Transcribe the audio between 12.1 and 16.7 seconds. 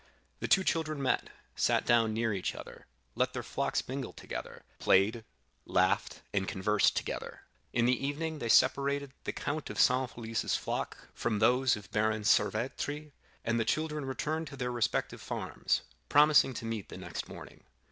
Cervetri, and the children returned to their respective farms, promising to